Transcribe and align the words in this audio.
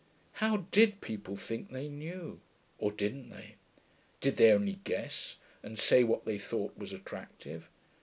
How 0.41 0.65
did 0.71 0.99
people 0.99 1.35
think 1.35 1.69
they 1.69 1.87
knew? 1.87 2.41
Or 2.79 2.91
didn't 2.91 3.29
they? 3.29 3.57
Did 4.19 4.37
they 4.37 4.51
only 4.51 4.79
guess, 4.83 5.35
and 5.61 5.77
say 5.77 6.03
what 6.03 6.25
they 6.25 6.39
thought 6.39 6.75
was 6.75 6.91
attractive? 6.91 7.69